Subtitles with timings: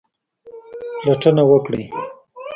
[1.01, 1.83] پلټنه وکړئ